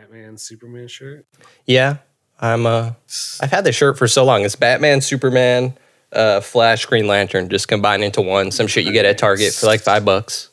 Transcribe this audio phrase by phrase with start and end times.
[0.00, 1.26] Batman Superman shirt.
[1.66, 1.98] Yeah,
[2.40, 2.66] I'm.
[2.66, 2.92] Uh,
[3.40, 4.42] I've had this shirt for so long.
[4.42, 5.76] It's Batman, Superman,
[6.12, 8.50] uh, Flash, Green Lantern, just combined into one.
[8.50, 10.50] Some shit you get at Target for like five bucks.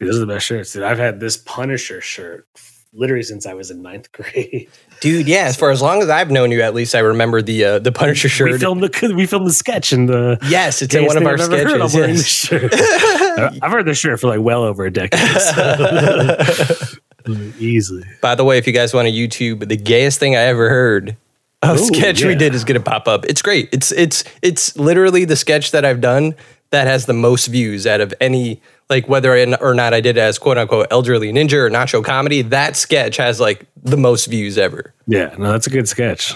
[0.00, 0.72] Dude, those are the best shirts.
[0.72, 2.48] Dude, I've had this Punisher shirt
[2.92, 4.68] literally since I was in ninth grade.
[5.00, 5.50] Dude, yeah.
[5.52, 8.28] For as long as I've known you, at least I remember the uh, the Punisher
[8.28, 8.50] shirt.
[8.52, 11.34] We filmed the we filmed the sketch in the yes, it's in one of our
[11.34, 11.88] I've heard.
[11.88, 12.50] Sketches.
[12.50, 13.58] wearing yes.
[13.62, 15.20] I've heard this shirt for like well over a decade.
[15.40, 16.98] so-
[17.28, 18.04] Easily.
[18.20, 21.16] By the way, if you guys want to YouTube, the gayest thing I ever heard
[21.62, 23.24] of Ooh, sketch we did is gonna pop up.
[23.26, 23.68] It's great.
[23.72, 26.34] It's it's it's literally the sketch that I've done
[26.70, 28.60] that has the most views out of any
[28.90, 32.42] like whether or not I did it as quote unquote elderly ninja or nacho comedy.
[32.42, 34.92] That sketch has like the most views ever.
[35.06, 36.34] Yeah, no, that's a good sketch.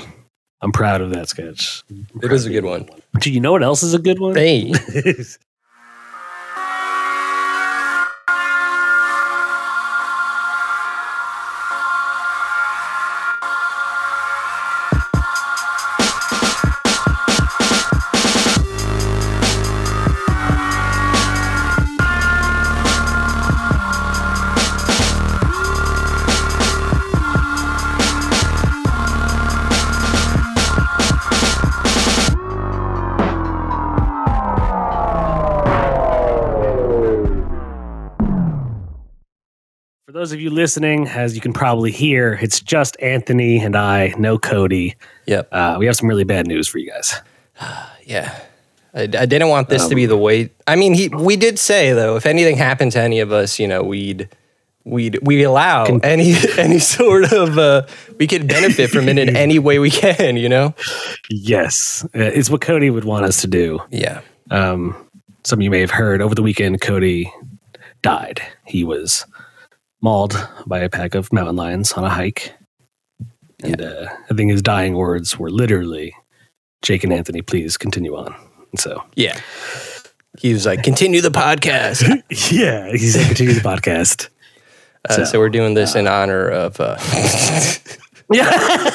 [0.62, 1.82] I'm proud of that sketch.
[2.22, 2.88] It is a good one.
[3.20, 4.34] Do you know what else is a good one?
[4.34, 4.72] Hey,
[40.26, 44.38] those of you listening, as you can probably hear, it's just Anthony and I, no
[44.38, 44.96] Cody.
[45.24, 47.20] yep, Uh, we have some really bad news for you guys.
[48.04, 48.36] yeah.
[48.92, 50.50] I, I didn't want this to be the way.
[50.66, 53.68] I mean, he we did say though, if anything happened to any of us, you
[53.68, 54.28] know, we'd
[54.82, 57.86] we'd we allow any any sort of uh,
[58.18, 60.36] we could benefit from it in any way we can.
[60.36, 60.74] You know.
[61.30, 63.78] Yes, uh, it's what Cody would want us to do.
[63.90, 64.22] Yeah.
[64.50, 64.96] Um,
[65.44, 67.32] some of you may have heard over the weekend, Cody
[68.02, 68.40] died.
[68.64, 69.24] He was
[70.06, 72.54] mauled by a pack of mountain lions on a hike.
[73.64, 76.14] And uh, I think his dying words were literally,
[76.80, 78.32] Jake and Anthony, please continue on.
[78.70, 79.36] And so, Yeah.
[80.38, 82.04] He was like, continue the podcast.
[82.52, 84.28] yeah, he said, continue the podcast.
[85.08, 86.78] Uh, so, we're doing this in honor of.
[86.78, 86.98] Uh,
[88.32, 88.50] Yeah.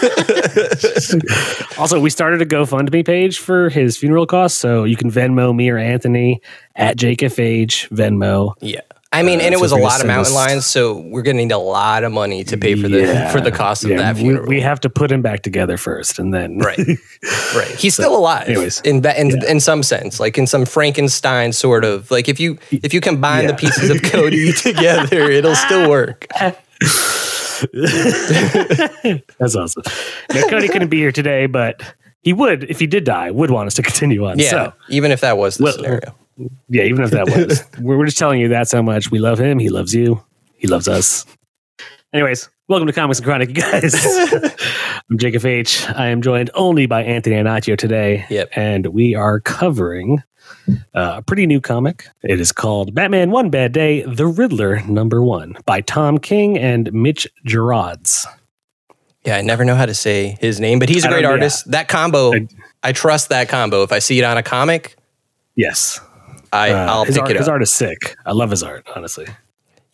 [1.78, 4.60] also, we started a GoFundMe page for his funeral costs.
[4.60, 6.42] So you can Venmo me or Anthony
[6.76, 8.54] at JakeFH, Venmo.
[8.62, 8.82] yeah.
[9.14, 11.52] I mean, Uh, and it was a lot of mountain lions, so we're gonna need
[11.52, 13.30] a lot of money to pay for the Yeah.
[13.30, 14.48] for the cost of Yeah, that we, funeral.
[14.48, 16.60] we have to put him back together first and then.
[16.60, 16.78] right,
[17.56, 17.68] right.
[17.78, 18.48] He's still alive.
[18.48, 18.80] anyways.
[18.86, 19.52] in that, in, Yeah.
[19.52, 23.48] in some sense, like in some Frankenstein sort of like if you if you combine
[23.48, 26.28] the pieces of Cody together, it'll still work.
[29.40, 29.84] That's awesome.
[30.34, 31.82] Now, Cody couldn't be here today, but
[32.24, 34.40] he would, if he did die, would want us to continue on.
[34.40, 36.16] Yeah, So, even if that was the Well, scenario.
[36.70, 39.40] Yeah, even if that was, we're, we're just telling you that's how much we love
[39.40, 39.60] him.
[39.60, 40.24] He loves you.
[40.56, 41.26] He loves us.
[42.14, 43.96] Anyways, welcome to Comics and Chronic, you guys.
[45.10, 45.88] I'm Jacob H.
[45.90, 48.26] I am joined only by Anthony Anaccio today.
[48.30, 48.50] Yep.
[48.56, 50.22] And we are covering
[50.94, 52.08] uh, a pretty new comic.
[52.24, 56.92] It is called Batman One Bad Day, The Riddler Number One by Tom King and
[56.94, 58.28] Mitch Gerads.
[59.24, 61.70] Yeah, I never know how to say his name, but he's a great artist.
[61.72, 62.48] That combo, I-
[62.84, 63.84] I trust that combo.
[63.84, 64.96] If I see it on a comic,
[65.56, 66.00] Yes.
[66.54, 68.16] I, Uh, I'll pick art, it His art is sick.
[68.26, 69.28] I love his art, honestly.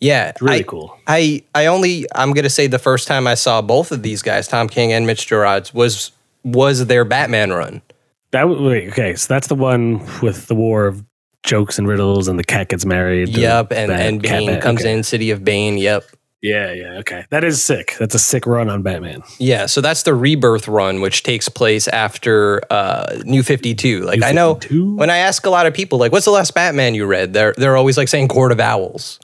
[0.00, 0.96] yeah, It's really I, cool.
[1.06, 4.48] I I only I'm gonna say the first time I saw both of these guys,
[4.48, 6.12] Tom King and Mitch Gerads, was
[6.44, 7.82] was their Batman run.
[8.30, 11.04] That wait, okay, so that's the one with the war of
[11.44, 13.30] jokes and riddles, and the cat gets married.
[13.30, 14.92] Yep, and and Bane bat- comes okay.
[14.92, 15.78] in, City of Bane.
[15.78, 16.04] Yep.
[16.40, 17.24] Yeah, yeah, okay.
[17.30, 17.96] That is sick.
[17.98, 19.22] That's a sick run on Batman.
[19.38, 24.02] Yeah, so that's the rebirth run, which takes place after uh, New Fifty Two.
[24.02, 24.96] Like I know 52?
[24.96, 27.54] when I ask a lot of people, like, "What's the last Batman you read?" They're
[27.56, 29.18] they're always like saying Court of Owls.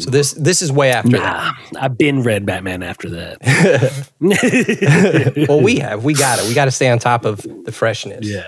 [0.00, 1.54] So this this is way after that.
[1.80, 4.04] I've been read Batman after that.
[5.48, 6.48] Well, we have we got it.
[6.48, 8.26] We got to stay on top of the freshness.
[8.26, 8.42] yeah.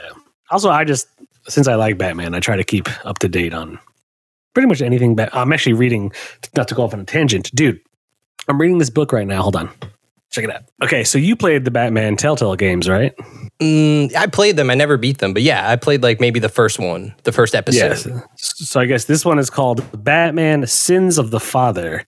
[0.50, 1.06] Also, I just
[1.48, 3.78] since I like Batman, I try to keep up to date on
[4.52, 5.14] pretty much anything.
[5.14, 6.12] Bat- I'm actually reading.
[6.56, 7.80] Not to go off on a tangent, dude.
[8.48, 9.42] I'm reading this book right now.
[9.42, 9.70] Hold on.
[10.30, 10.62] Check it out.
[10.82, 13.12] Okay, so you played the Batman Telltale games, right?
[13.58, 14.70] Mm, I played them.
[14.70, 17.54] I never beat them, but yeah, I played like maybe the first one, the first
[17.54, 18.06] episode.
[18.06, 18.08] Yes.
[18.36, 22.06] So I guess this one is called Batman Sins of the Father.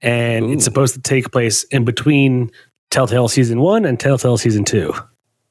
[0.00, 0.52] And Ooh.
[0.52, 2.50] it's supposed to take place in between
[2.90, 4.94] Telltale Season 1 and Telltale Season 2.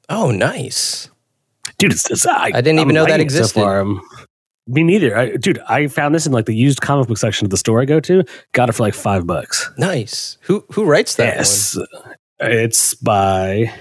[0.08, 1.08] Oh, nice.
[1.78, 3.54] Dude, it's, it's I, I didn't even I'm know that existed.
[3.54, 3.84] So far.
[4.70, 5.16] Me neither.
[5.16, 7.80] I, dude, I found this in like the used comic book section of the store
[7.80, 8.22] I go to.
[8.52, 9.70] Got it for like five bucks.
[9.78, 10.36] Nice.
[10.42, 11.76] Who who writes that yes.
[12.38, 13.72] It's by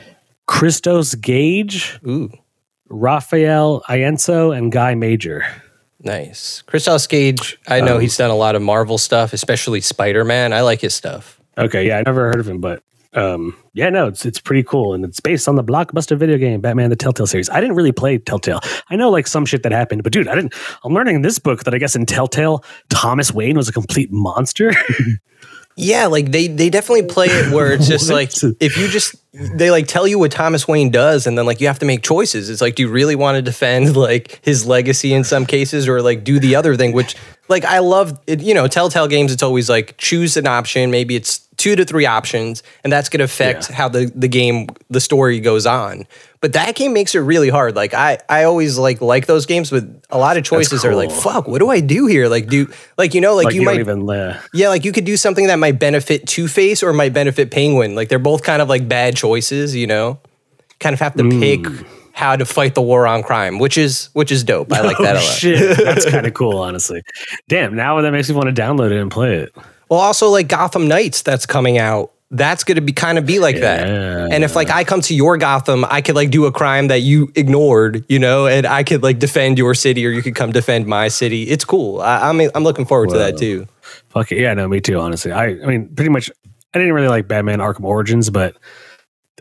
[0.48, 2.12] Christos Gage, one?
[2.14, 2.30] Ooh,
[2.90, 5.46] Raffaele Ienco, and Guy Major.
[6.00, 6.62] nice.
[6.64, 7.58] Christos Gage.
[7.68, 10.54] I know Um, he's done a lot of Marvel stuff, especially Spider Man.
[10.54, 11.40] I like his stuff.
[11.58, 12.82] Okay, yeah, I never heard of him, but
[13.18, 16.62] um, yeah, no, it's it's pretty cool, and it's based on the blockbuster video game
[16.62, 17.50] Batman: The Telltale series.
[17.50, 18.60] I didn't really play Telltale.
[18.90, 20.54] I know like some shit that happened, but dude, I didn't.
[20.84, 24.12] I'm learning in this book that I guess in Telltale, Thomas Wayne was a complete
[24.12, 24.72] monster.
[25.80, 29.70] Yeah, like they they definitely play it where it's just like if you just they
[29.70, 32.50] like tell you what Thomas Wayne does and then like you have to make choices.
[32.50, 36.02] It's like do you really want to defend like his legacy in some cases or
[36.02, 37.16] like do the other thing which
[37.48, 41.16] like I love it, you know, Telltale games it's always like choose an option, maybe
[41.16, 43.76] it's two to three options and that's going to affect yeah.
[43.76, 46.08] how the the game the story goes on.
[46.40, 47.76] But that game makes it really hard.
[47.76, 50.92] Like I, I always like like those games with a lot of choices cool.
[50.92, 52.28] are like, fuck, what do I do here?
[52.30, 54.92] Like do like you know, like, like you, you might even uh, Yeah, like you
[54.92, 57.96] could do something that might benefit Two Face or might benefit Penguin.
[57.96, 60.20] Like they're both kind of like bad choices, you know?
[60.80, 61.40] Kind of have to mm.
[61.40, 64.72] pick how to fight the war on crime, which is which is dope.
[64.72, 65.24] I like that a lot.
[65.24, 65.78] Shit.
[65.78, 67.02] That's kind of cool, honestly.
[67.48, 69.56] Damn, now that makes me want to download it and play it.
[69.90, 73.40] Well, also like Gotham Knights that's coming out that's going to be kind of be
[73.40, 73.62] like yeah.
[73.62, 74.34] that.
[74.34, 77.02] And if like I come to your Gotham, I could like do a crime that
[77.02, 80.52] you ignored, you know, and I could like defend your city or you could come
[80.52, 81.44] defend my city.
[81.44, 82.02] It's cool.
[82.02, 83.68] I, am I'm, I'm looking forward to that too.
[84.10, 84.40] Fuck it.
[84.40, 85.32] Yeah, no, me too, honestly.
[85.32, 86.30] I, I mean, pretty much,
[86.74, 88.58] I didn't really like Batman Arkham Origins, but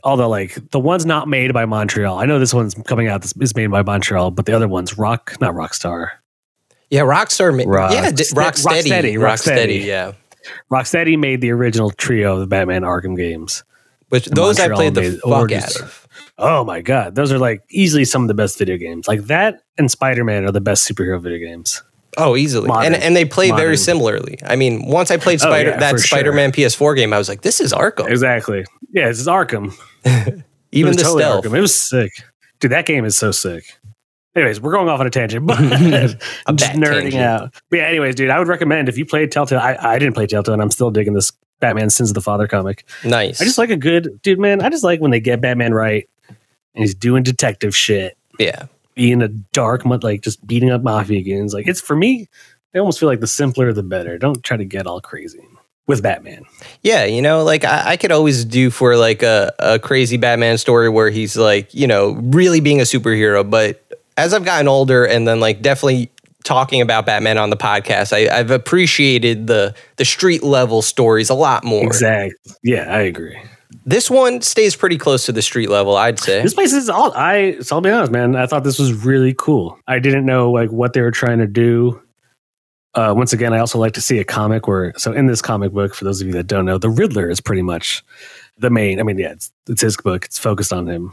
[0.04, 3.34] although like the one's not made by Montreal, I know this one's coming out, this
[3.40, 6.10] is made by Montreal, but the other one's Rock, not Rockstar.
[6.88, 7.66] Yeah, Rockstar.
[7.66, 9.18] Rock, yeah, Rocksteady.
[9.18, 9.18] Rocksteady.
[9.18, 9.84] Rocksteady.
[9.84, 10.12] Yeah.
[10.70, 13.64] Rocksteady made the original trio of the Batman Arkham games.
[14.08, 16.08] Which those Montreal I played the fuck out of.
[16.38, 19.08] Oh my god, those are like easily some of the best video games.
[19.08, 21.82] Like that and Spider Man are the best superhero video games.
[22.18, 22.94] Oh, easily, Modern.
[22.94, 23.64] and and they play Modern.
[23.64, 24.38] very similarly.
[24.44, 26.66] I mean, once I played oh, Spider oh, yeah, that Spider Man sure.
[26.66, 28.08] PS4 game, I was like, this is Arkham.
[28.08, 28.64] Exactly.
[28.92, 29.74] Yeah, it's Arkham.
[30.72, 31.44] Even the totally stealth.
[31.44, 31.56] Arkham.
[31.56, 32.12] It was sick,
[32.60, 32.72] dude.
[32.72, 33.64] That game is so sick.
[34.36, 35.58] Anyways, we're going off on a tangent, but
[36.46, 37.22] I'm just nerding tangent.
[37.22, 37.54] out.
[37.70, 39.58] But yeah, anyways, dude, I would recommend if you played Telltale.
[39.58, 42.46] I, I didn't play Telltale, and I'm still digging this Batman Sins of the Father
[42.46, 42.84] comic.
[43.04, 43.40] Nice.
[43.40, 44.60] I just like a good dude, man.
[44.60, 48.16] I just like when they get Batman right and he's doing detective shit.
[48.38, 48.66] Yeah.
[48.94, 51.54] Being a dark, like just beating up mafia goons.
[51.54, 52.28] Like it's for me,
[52.74, 54.18] I almost feel like the simpler the better.
[54.18, 55.46] Don't try to get all crazy
[55.86, 56.44] with Batman.
[56.82, 60.58] Yeah, you know, like I, I, could always do for like a, a crazy Batman
[60.58, 63.85] story where he's like, you know, really being a superhero, but
[64.16, 66.10] as I've gotten older and then like definitely
[66.44, 71.34] talking about Batman on the podcast, I, have appreciated the the street level stories a
[71.34, 71.84] lot more.
[71.84, 72.52] Exactly.
[72.62, 73.38] Yeah, I agree.
[73.84, 76.42] This one stays pretty close to the street level, I'd say.
[76.42, 77.58] This place is all I.
[77.60, 78.36] So I'll be honest, man.
[78.36, 79.78] I thought this was really cool.
[79.86, 82.00] I didn't know like what they were trying to do.
[82.94, 84.94] Uh, once again, I also like to see a comic where.
[84.96, 87.40] So in this comic book, for those of you that don't know, the Riddler is
[87.40, 88.02] pretty much
[88.56, 89.00] the main.
[89.00, 90.24] I mean, yeah, it's, it's his book.
[90.24, 91.12] It's focused on him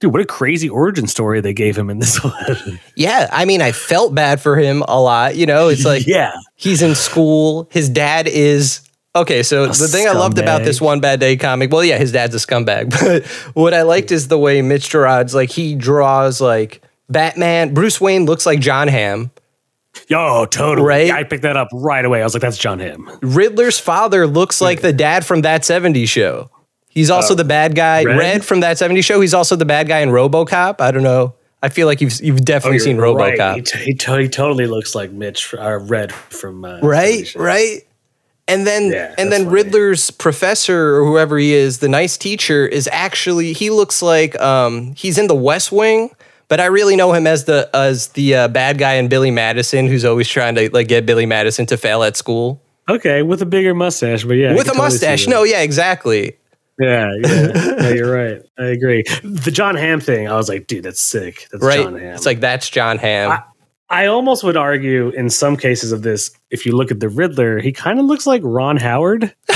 [0.00, 2.80] Dude, what a crazy origin story they gave him in this one.
[2.94, 5.34] yeah, I mean, I felt bad for him a lot.
[5.34, 7.68] You know, it's like yeah, he's in school.
[7.72, 8.80] His dad is
[9.16, 9.42] okay.
[9.42, 10.10] So a the thing scumbag.
[10.10, 12.90] I loved about this one bad day comic, well, yeah, his dad's a scumbag.
[13.00, 17.74] But what I liked is the way Mitch Gerads like he draws like Batman.
[17.74, 19.32] Bruce Wayne looks like Jon Hamm.
[20.06, 20.86] Yo, totally.
[20.86, 21.06] Right?
[21.08, 22.20] Yeah, I picked that up right away.
[22.20, 23.10] I was like, that's Jon Hamm.
[23.20, 26.50] Riddler's father looks like the dad from that 70s show.
[26.98, 28.02] He's also uh, the bad guy.
[28.02, 28.18] Red?
[28.18, 28.44] Red?
[28.44, 29.20] from that 70s show.
[29.20, 30.80] He's also the bad guy in RoboCop.
[30.80, 31.34] I don't know.
[31.62, 33.38] I feel like you've you've definitely oh, seen RoboCop.
[33.38, 33.56] Right.
[33.56, 37.82] He, t- he, t- he, totally looks like Mitch uh, Red from uh, right, right.
[38.48, 39.54] And then yeah, and then funny.
[39.54, 44.94] Riddler's professor or whoever he is, the nice teacher, is actually he looks like um,
[44.96, 46.10] he's in the West Wing,
[46.48, 49.86] but I really know him as the as the uh, bad guy in Billy Madison,
[49.86, 52.60] who's always trying to like get Billy Madison to fail at school.
[52.88, 55.26] Okay, with a bigger mustache, but yeah, with a totally mustache.
[55.26, 56.36] No, yeah, exactly.
[56.78, 58.42] Yeah, yeah, you're right.
[58.58, 59.02] I agree.
[59.22, 61.48] The Jon Hamm thing, I was like, dude, that's sick.
[61.50, 61.82] That's right?
[61.82, 62.14] Jon Hamm.
[62.14, 63.32] It's like that's Jon Hamm.
[63.32, 63.42] I,
[63.90, 67.58] I almost would argue in some cases of this, if you look at the Riddler,
[67.58, 69.34] he kind of looks like Ron Howard.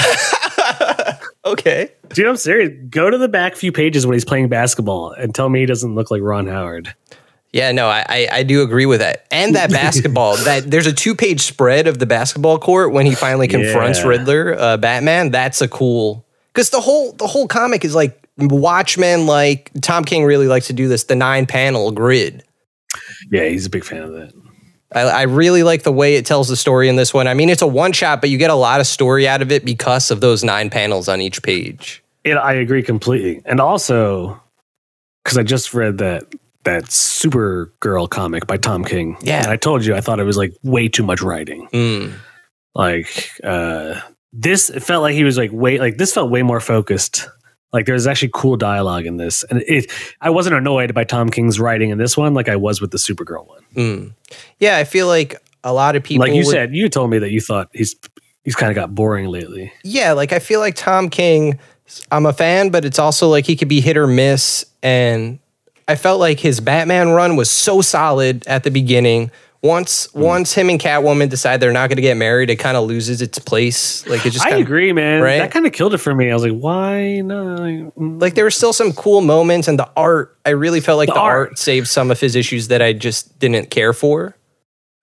[1.44, 1.90] okay.
[2.08, 2.72] Dude, I'm serious.
[2.88, 5.94] Go to the back few pages when he's playing basketball and tell me he doesn't
[5.94, 6.94] look like Ron Howard.
[7.52, 9.26] Yeah, no, I, I, I do agree with that.
[9.30, 13.14] And that basketball, that there's a two page spread of the basketball court when he
[13.14, 14.06] finally confronts yeah.
[14.06, 15.30] Riddler, uh, Batman.
[15.30, 19.26] That's a cool because the whole the whole comic is like Watchmen.
[19.26, 22.44] Like Tom King really likes to do this, the nine panel grid.
[23.30, 24.32] Yeah, he's a big fan of that.
[24.94, 27.26] I, I really like the way it tells the story in this one.
[27.26, 29.50] I mean, it's a one shot, but you get a lot of story out of
[29.50, 32.02] it because of those nine panels on each page.
[32.24, 34.40] It, I agree completely, and also
[35.24, 36.32] because I just read that
[36.64, 39.16] that Supergirl comic by Tom King.
[39.22, 41.68] Yeah, and I told you I thought it was like way too much writing.
[41.72, 42.12] Mm.
[42.74, 44.00] Like uh,
[44.32, 47.28] this felt like he was like way like this felt way more focused.
[47.72, 49.90] Like there's actually cool dialogue in this, and it.
[50.20, 52.98] I wasn't annoyed by Tom King's writing in this one like I was with the
[52.98, 53.62] Supergirl one.
[53.74, 54.14] Mm.
[54.58, 56.26] Yeah, I feel like a lot of people.
[56.26, 57.96] Like you would, said, you told me that you thought he's
[58.44, 59.72] he's kind of got boring lately.
[59.84, 61.58] Yeah, like I feel like Tom King
[62.10, 64.64] I'm a fan, but it's also like he could be hit or miss.
[64.82, 65.38] And
[65.88, 69.30] I felt like his Batman run was so solid at the beginning.
[69.62, 70.20] Once mm.
[70.20, 73.22] once him and Catwoman decide they're not going to get married, it kind of loses
[73.22, 74.04] its place.
[74.08, 74.44] Like it just.
[74.44, 75.22] I kinda, agree, man.
[75.22, 75.38] Right?
[75.38, 76.30] That kind of killed it for me.
[76.30, 77.92] I was like, why not?
[77.96, 80.36] Like there were still some cool moments, and the art.
[80.44, 81.48] I really felt like the, the art.
[81.50, 84.36] art saved some of his issues that I just didn't care for.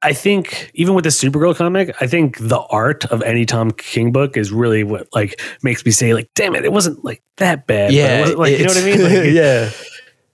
[0.02, 4.12] I think even with the Supergirl comic, I think the art of any Tom King
[4.12, 7.68] book is really what like makes me say like, damn it, it wasn't like that
[7.68, 7.92] bad.
[7.92, 9.04] Yeah, like you know what I mean?
[9.04, 9.70] Like, yeah.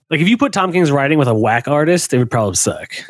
[0.08, 2.92] Like if you put Tom King's writing with a whack artist, it would probably suck.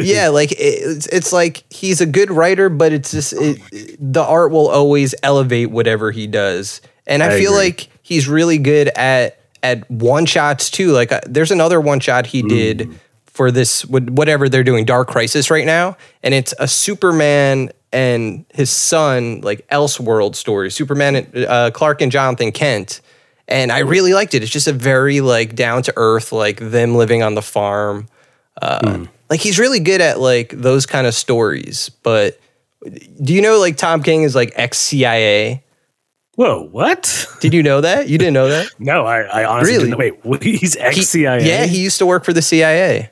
[0.00, 4.50] yeah, like it's it's like he's a good writer, but it's just it, the art
[4.50, 7.64] will always elevate whatever he does, and I, I feel agree.
[7.64, 10.92] like he's really good at at one shots too.
[10.92, 12.50] Like uh, there's another one shot he mm.
[12.50, 18.44] did for this whatever they're doing Dark Crisis right now, and it's a Superman and
[18.52, 20.70] his son like Elseworld story.
[20.70, 23.00] Superman, and, uh, Clark and Jonathan Kent
[23.48, 24.42] and I really liked it.
[24.42, 28.06] It's just a very like down to earth, like them living on the farm.
[28.60, 29.08] Uh, mm.
[29.30, 31.88] Like he's really good at like those kind of stories.
[32.02, 32.38] But
[33.22, 35.64] do you know like Tom King is like ex CIA?
[36.34, 37.26] Whoa, what?
[37.40, 38.08] Did you know that?
[38.08, 38.68] You didn't know that?
[38.78, 39.90] no, I, I honestly really?
[39.90, 40.24] didn't.
[40.24, 41.44] Wait, he's ex CIA?
[41.44, 43.10] Yeah, he used to work for the CIA.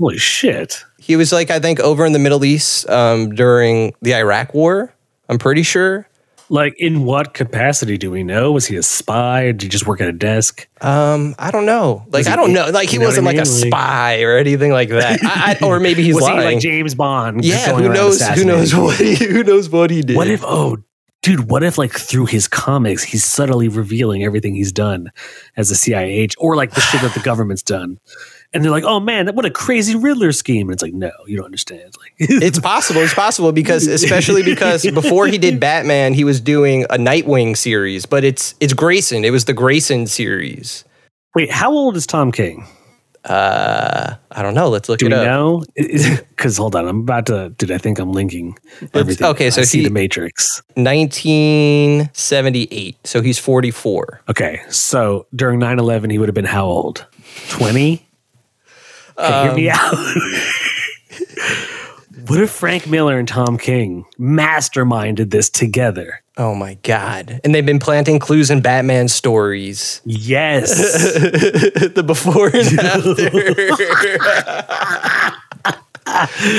[0.00, 0.84] Holy shit.
[0.98, 4.92] He was like, I think, over in the Middle East um, during the Iraq War.
[5.28, 6.07] I'm pretty sure.
[6.50, 8.52] Like, in what capacity do we know?
[8.52, 9.46] Was he a spy?
[9.52, 10.66] Did he just work at a desk?
[10.80, 12.06] Um, I don't know.
[12.10, 12.70] Like, I don't know.
[12.70, 15.20] Like, he wasn't like a spy or anything like that.
[15.22, 16.38] I, I, or maybe he's was lying.
[16.38, 17.44] He like James Bond.
[17.44, 18.20] Yeah, who knows?
[18.20, 19.14] Who knows what he?
[19.14, 20.16] Who knows what he did?
[20.16, 20.42] What if?
[20.42, 20.78] Oh,
[21.22, 25.10] dude, what if like through his comics he's subtly revealing everything he's done
[25.56, 27.98] as a CIA or like the shit that the government's done?
[28.52, 31.36] And they're like, "Oh man, what a crazy Riddler scheme!" And it's like, no, you
[31.36, 31.94] don't understand.
[31.98, 33.00] Like, it's possible.
[33.02, 38.06] It's possible because, especially because before he did Batman, he was doing a Nightwing series,
[38.06, 39.24] but it's it's Grayson.
[39.24, 40.84] It was the Grayson series.
[41.34, 42.66] Wait, how old is Tom King?
[43.24, 44.68] Uh, I don't know.
[44.70, 45.24] Let's look Do it we up.
[45.24, 45.62] know?
[45.76, 47.50] Because hold on, I'm about to.
[47.58, 48.56] Did I think I'm linking
[48.94, 49.26] everything?
[49.26, 50.62] okay, so I see the Matrix.
[50.76, 52.96] 1978.
[53.06, 54.22] So he's 44.
[54.30, 57.06] Okay, so during 9/11, he would have been how old?
[57.50, 58.04] 20.
[59.18, 59.98] Um, hear me um, out.
[62.28, 66.22] what if Frank Miller and Tom King masterminded this together?
[66.36, 67.40] Oh my god!
[67.42, 70.00] And they've been planting clues in Batman stories.
[70.04, 70.78] Yes,
[71.94, 73.30] the before and after.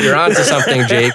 [0.04, 1.14] You're onto something, Jake.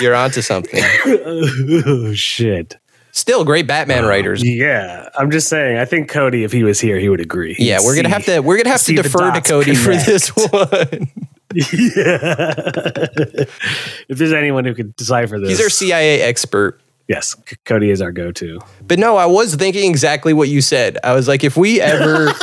[0.00, 0.82] You're onto something.
[1.06, 2.78] oh shit!
[3.12, 4.42] Still great Batman uh, writers.
[4.42, 5.78] Yeah, I'm just saying.
[5.78, 7.54] I think Cody, if he was here, he would agree.
[7.54, 10.04] He'd yeah, we're gonna have to we're gonna have to defer to Cody connect.
[10.04, 11.10] for this one.
[11.54, 12.54] yeah.
[14.08, 16.80] if there's anyone who could decipher this, he's our CIA expert.
[17.08, 18.60] Yes, Cody is our go-to.
[18.86, 20.96] But no, I was thinking exactly what you said.
[21.02, 22.28] I was like, if we ever,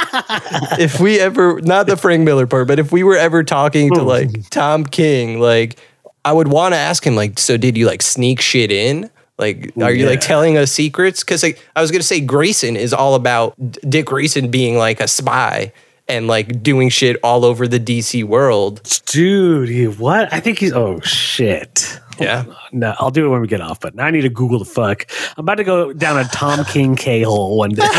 [0.78, 4.04] if we ever, not the Frank Miller part, but if we were ever talking to
[4.04, 5.80] like Tom King, like
[6.26, 9.10] I would want to ask him, like, so did you like sneak shit in?
[9.38, 10.10] Like, are you yeah.
[10.10, 11.24] like telling us secrets?
[11.24, 13.56] Because like, I was gonna say Grayson is all about
[13.88, 15.72] Dick Grayson being like a spy
[16.08, 18.82] and like doing shit all over the DC world.
[19.06, 20.34] Dude, what?
[20.34, 22.00] I think he's oh shit.
[22.20, 22.46] Yeah.
[22.72, 24.66] No, I'll do it when we get off, but now I need to Google the
[24.66, 25.06] fuck.
[25.38, 27.84] I'm about to go down a Tom King K hole one day.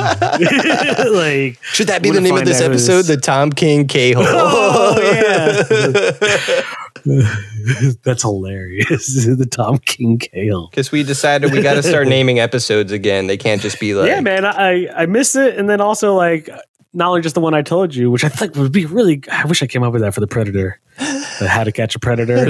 [0.00, 3.02] like should that be the name of this episode?
[3.02, 4.24] The Tom King K hole.
[4.26, 6.62] Oh yeah.
[8.04, 9.24] That's hilarious.
[9.26, 10.68] the Tom King Kale.
[10.68, 13.26] Because we decided we got to start naming episodes again.
[13.26, 14.44] They can't just be like, yeah, man.
[14.44, 16.48] I I miss it, and then also like
[16.92, 19.22] not only just the one I told you, which I think would be really.
[19.30, 21.98] I wish I came up with that for the Predator, the How to Catch a
[21.98, 22.44] Predator,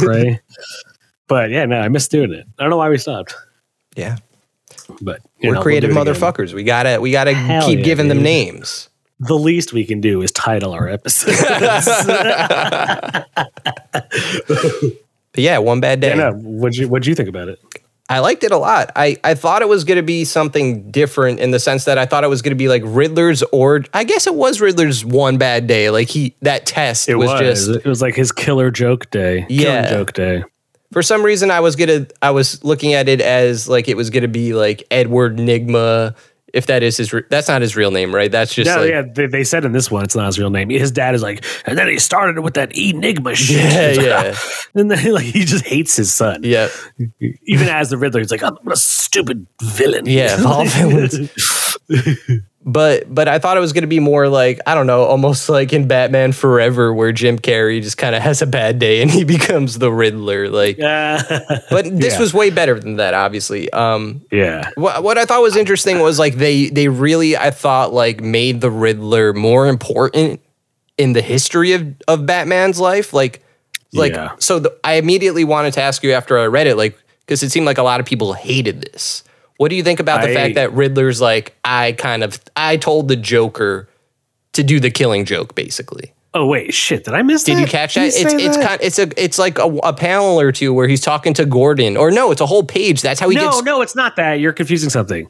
[0.00, 0.40] prey.
[1.26, 2.46] But yeah, no, I miss doing it.
[2.58, 3.34] I don't know why we stopped.
[3.96, 4.18] Yeah,
[5.00, 6.44] but we're know, creative we'll motherfuckers.
[6.44, 6.56] Again.
[6.56, 8.18] We gotta we gotta Hell keep yeah, giving dude.
[8.18, 8.89] them names
[9.20, 11.40] the least we can do is title our episodes.
[15.36, 16.08] yeah, one bad day.
[16.08, 16.32] Yeah, no.
[16.32, 17.60] What'd you What'd you think about it?
[18.08, 18.90] I liked it a lot.
[18.96, 22.06] I, I thought it was going to be something different in the sense that I
[22.06, 25.38] thought it was going to be like Riddler's or I guess it was Riddler's one
[25.38, 25.90] bad day.
[25.90, 29.46] Like he that test it was, was just it was like his killer joke day.
[29.48, 30.44] Yeah, killer joke day.
[30.92, 34.10] For some reason, I was gonna I was looking at it as like it was
[34.10, 36.16] gonna be like Edward Nygma
[36.52, 38.30] if that is his, re- that's not his real name, right?
[38.30, 39.02] That's just yeah, like, yeah.
[39.02, 40.70] They, they, said in this one it's not his real name.
[40.70, 43.96] His dad is like, and then he started with that enigma shit.
[43.96, 44.36] Yeah, yeah.
[44.74, 46.40] and then like he just hates his son.
[46.42, 46.68] Yeah.
[47.20, 50.06] Even as the Riddler, he's like, I'm a stupid villain.
[50.06, 51.30] Yeah, all villains.
[52.72, 55.48] But but I thought it was going to be more like I don't know, almost
[55.48, 59.10] like in Batman Forever, where Jim Carrey just kind of has a bad day and
[59.18, 60.48] he becomes the Riddler.
[60.48, 61.22] Like, yeah.
[61.70, 62.20] but this Yeah.
[62.20, 63.70] was way better than that, obviously.
[63.70, 64.70] Um, yeah.
[64.76, 68.60] what, what I thought was interesting was like they they really I thought like made
[68.60, 70.40] the Riddler more important
[70.98, 73.12] in the history of of Batman's life.
[73.12, 73.42] Like
[73.92, 74.32] like Yeah.
[74.38, 76.96] so the, I immediately wanted to ask you after I read it like
[77.26, 79.24] because it seemed like a lot of people hated this.
[79.60, 82.78] What do you think about the I- fact that Riddler's like I kind of I
[82.78, 83.90] told the Joker
[84.54, 86.14] to do the killing joke basically.
[86.32, 87.04] Oh wait, shit!
[87.04, 87.52] Did I miss that?
[87.56, 88.10] Did you catch that?
[88.12, 88.66] Did It's it's that?
[88.66, 91.98] kind it's a it's like a, a panel or two where he's talking to Gordon
[91.98, 93.02] or no, it's a whole page.
[93.02, 94.40] That's how he no, gets no, it's not that.
[94.40, 95.28] You're confusing something.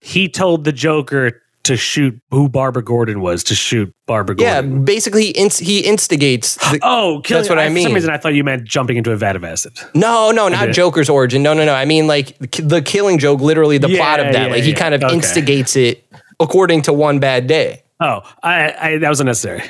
[0.00, 4.72] He told the Joker to shoot who Barbara Gordon was to shoot Barbara Gordon.
[4.78, 6.56] Yeah, basically, inst- he instigates.
[6.70, 7.84] The, Oh, killing, That's what I For mean.
[7.84, 9.72] some reason, I thought you meant jumping into a vat of acid.
[9.94, 11.42] no, no, not Joker's origin.
[11.42, 11.74] No, no, no.
[11.74, 13.40] I mean, like the Killing Joke.
[13.40, 14.46] Literally, the plot of that.
[14.48, 14.76] yeah, like he yeah.
[14.76, 15.14] kind of Okay.
[15.14, 16.04] instigates it
[16.40, 17.82] according to one bad day.
[18.00, 19.62] Oh, I, I that was unnecessary.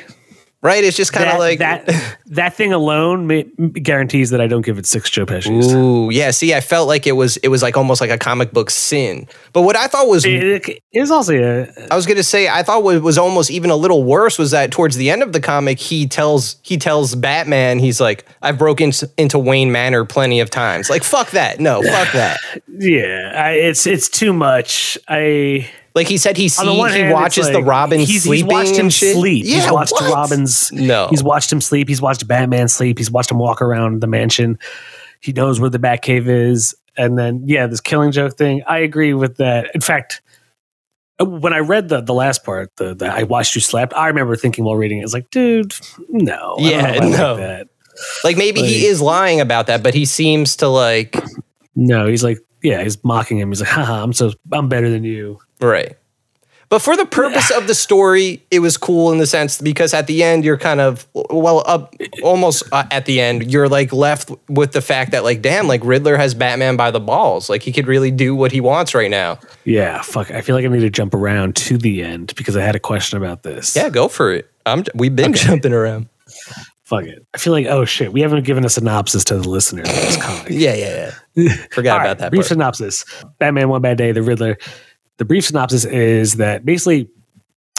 [0.65, 0.83] Right?
[0.83, 3.43] It's just kind of like that that thing alone ma-
[3.75, 5.75] guarantees that I don't give it six Joe Pesci's.
[5.75, 6.31] Ooh, yeah.
[6.31, 9.29] See, I felt like it was it was like almost like a comic book sin.
[9.53, 12.63] But what I thought was It, it is also a, I was gonna say I
[12.63, 15.41] thought what was almost even a little worse was that towards the end of the
[15.41, 20.49] comic he tells he tells Batman he's like I've broken into Wayne Manor plenty of
[20.49, 20.89] times.
[20.89, 21.61] Like fuck that.
[21.61, 22.39] No, fuck that.
[22.69, 23.33] yeah.
[23.37, 24.97] I, it's it's too much.
[25.09, 28.47] I Like he said, he on the one he hand, watches the Robin he's, sleeping
[28.47, 29.45] He's watched him sleep.
[29.47, 30.13] Yeah, he's watched what?
[30.13, 30.73] Robin's.
[30.73, 31.07] No.
[31.09, 31.89] he's watched him sleep.
[31.89, 32.99] He's watched Batman sleep.
[32.99, 34.59] He's watched him walk around the mansion.
[35.21, 36.75] He knows where the Batcave is.
[36.97, 38.63] And then yeah, this killing joke thing.
[38.67, 39.71] I agree with that.
[39.75, 40.21] In fact,
[41.21, 43.95] uh, when I read the the last part, the, the I watched you slept.
[43.95, 45.75] I remember thinking while reading it, it's like, dude,
[46.09, 47.37] no, Yeah, like no.
[47.37, 47.69] that.
[48.25, 51.17] Like maybe he is lying about that, but he seems to like
[51.77, 53.51] No, he's like, yeah, he's mocking him.
[53.51, 55.39] He's like, haha, I'm so I'm better than you.
[55.65, 55.97] Right.
[56.71, 60.07] But for the purpose of the story, it was cool in the sense because at
[60.07, 64.31] the end you're kind of well up almost uh, at the end you're like left
[64.49, 67.71] with the fact that like damn like Riddler has Batman by the balls like he
[67.71, 69.39] could really do what he wants right now.
[69.65, 70.31] Yeah, fuck.
[70.31, 72.81] I feel like I need to jump around to the end because I had a
[72.81, 73.77] question about this.
[73.77, 74.51] Yeah, go for it.
[74.67, 76.09] I'm we've been jumping around.
[76.85, 77.27] Fuck it.
[77.33, 80.17] I feel like, oh shit, we haven't given a synopsis to the listeners of this
[80.17, 80.47] comic.
[80.51, 81.55] Yeah, yeah, yeah.
[81.71, 82.49] Forgot about right, that brief part.
[82.49, 83.05] synopsis.
[83.39, 84.59] Batman One Bad Day, the Riddler.
[85.19, 87.09] The brief synopsis is that basically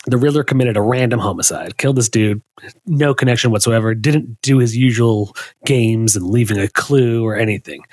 [0.07, 2.41] the Riddler committed a random homicide, killed this dude,
[2.85, 7.83] no connection whatsoever, didn't do his usual games and leaving a clue or anything.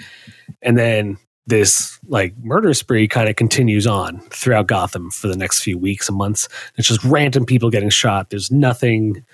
[0.61, 5.61] And then this like murder spree kind of continues on throughout Gotham for the next
[5.63, 6.49] few weeks and months.
[6.77, 8.31] It's just random people getting shot.
[8.31, 9.25] There's nothing.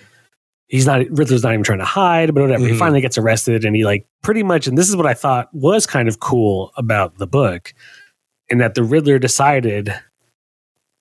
[0.69, 2.65] He's not Riddler's not even trying to hide, but whatever.
[2.67, 2.79] He Mhm.
[2.79, 4.67] finally gets arrested, and he like pretty much.
[4.67, 7.75] And this is what I thought was kind of cool about the book,
[8.51, 9.93] in that the Riddler decided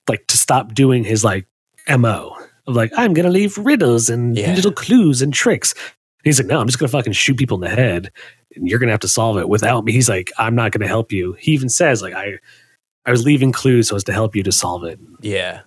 [0.08, 1.46] like to stop doing his like
[1.88, 4.54] mo of like I'm gonna leave riddles and Yeah.
[4.54, 5.72] little clues and tricks.
[5.72, 5.82] And
[6.24, 8.10] he's like, no, I'm just gonna fucking shoot people in the head,
[8.56, 9.92] and you're gonna have to solve it without me.
[9.92, 11.34] He's like, I'm not gonna help you.
[11.38, 12.38] He even says like I,
[13.06, 14.98] I was leaving clues so as to help you to solve it.
[15.20, 15.60] Yeah.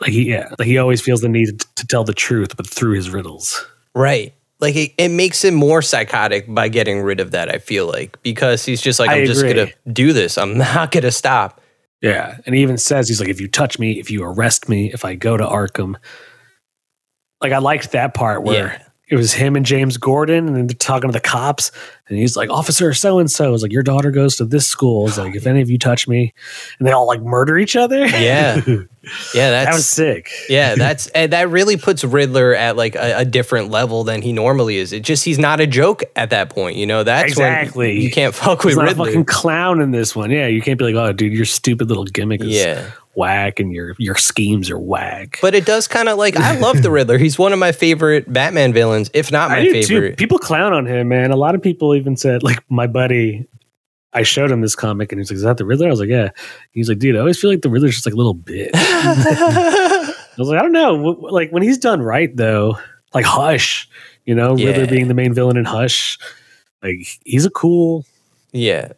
[0.00, 2.94] Like he, yeah, like he always feels the need to tell the truth, but through
[2.94, 3.64] his riddles.
[3.94, 4.34] Right.
[4.62, 8.22] Like it, it makes him more psychotic by getting rid of that, I feel like,
[8.22, 10.38] because he's just like, I I'm just gonna do this.
[10.38, 11.60] I'm not gonna stop.
[12.00, 14.92] Yeah, and he even says he's like, if you touch me, if you arrest me,
[14.92, 15.96] if I go to Arkham.
[17.40, 18.82] Like I liked that part where Yeah.
[19.12, 21.70] It was him and James Gordon, and they're talking to the cops,
[22.08, 25.06] and he's like, Officer so and so is like, your daughter goes to this school.
[25.06, 26.32] It's like, if oh, any of you touch me,
[26.78, 28.06] and they all like murder each other.
[28.06, 28.60] Yeah.
[29.34, 30.30] Yeah, that's that was sick.
[30.48, 34.32] yeah, that's and that really puts Riddler at like a, a different level than he
[34.32, 34.92] normally is.
[34.92, 37.02] It just he's not a joke at that point, you know.
[37.02, 38.00] That's when Exactly.
[38.00, 39.06] you can't fuck with He's not a Riddler.
[39.06, 40.30] fucking clown in this one.
[40.30, 43.72] Yeah, you can't be like, oh, dude, your stupid little gimmick is yeah, whack, and
[43.72, 45.38] your your schemes are whack.
[45.42, 47.18] but it does kind of like I love the Riddler.
[47.18, 49.82] He's one of my favorite Batman villains, if not my do too.
[49.86, 50.16] favorite.
[50.18, 51.30] People clown on him, man.
[51.30, 53.46] A lot of people even said, like my buddy,
[54.12, 56.08] I showed him this comic, and he's like, "Is that the Riddler?" I was like,
[56.08, 56.30] "Yeah."
[56.72, 60.14] He's like, "Dude, I always feel like the Riddler's just like a little bitch." I
[60.38, 60.94] was like, "I don't know."
[61.30, 62.78] Like when he's done right, though,
[63.14, 63.88] like Hush,
[64.24, 66.18] you know, Riddler being the main villain in Hush,
[66.82, 68.04] like he's a cool.
[68.52, 68.92] yeah,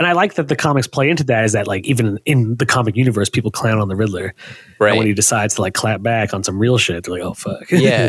[0.00, 1.44] And I like that the comics play into that.
[1.44, 4.34] Is that like even in, the comic universe, people clown on the Riddler,
[4.80, 7.34] and when he decides to like clap back on some real shit, they're like, "Oh
[7.34, 8.08] fuck." Yeah.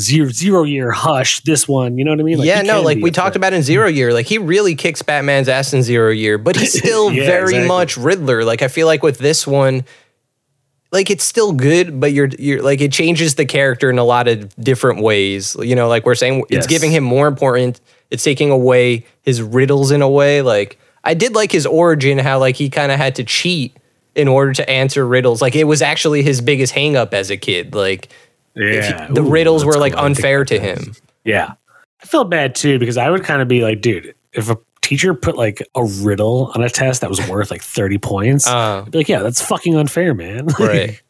[0.00, 2.98] zero zero year hush this one you know what i mean like, yeah, no, like
[2.98, 6.36] we talked about in Zero Year, like he really kicks Batman's ass in Zero Year,
[6.38, 7.66] but he's still Yeah, very exactly.
[7.68, 8.44] much Riddler.
[8.44, 9.84] Like I feel like with this one,
[10.92, 14.28] like it's still good, but you're you're like it changes the character in a lot
[14.28, 15.56] of different ways.
[15.60, 16.66] You know, like we're saying, it's Yes.
[16.68, 17.80] giving him more important.
[18.10, 20.42] It's taking away his riddles in a way.
[20.42, 23.76] Like I did like his origin, how like he kind of had to cheat
[24.14, 25.40] in order to answer riddles.
[25.40, 27.74] Like it was actually his biggest hangup as a kid.
[27.74, 28.08] Like
[28.54, 29.06] Yeah.
[29.08, 30.00] he- the Ooh, riddles were like cool.
[30.02, 30.94] I didn't think unfair to him.
[31.24, 31.52] Yeah.
[32.02, 35.14] I felt bad too because I would kind of be like, dude, if a teacher
[35.14, 38.90] put like a riddle on a test that was worth like 30 points, Uh, I'd
[38.90, 40.46] be like, yeah, that's fucking unfair, man.
[40.58, 41.00] right.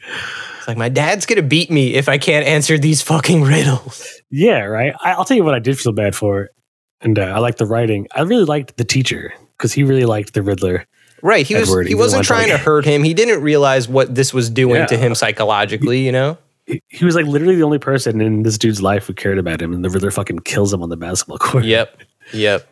[0.58, 4.20] It's like my dad's gonna beat me if I can't answer these fucking riddles.
[4.30, 4.94] yeah, right.
[5.02, 6.50] I, I'll tell you what I did feel bad for.
[7.02, 8.08] And uh, I like the writing.
[8.14, 10.86] I really liked the teacher because he really liked the Riddler.
[11.22, 11.46] Right.
[11.46, 13.02] He was Edward, he he wasn't trying like- to hurt him.
[13.02, 16.38] He didn't realize what this was doing to him psychologically, you know?
[16.66, 19.62] He, he was like literally the only person in this dude's life who cared about
[19.62, 21.64] him, and the Riddler fucking kills him on the basketball court.
[21.64, 22.02] Yep.
[22.32, 22.68] Yep.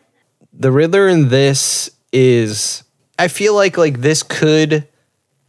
[0.53, 2.83] The Riddler in this is
[3.17, 4.87] I feel like like this could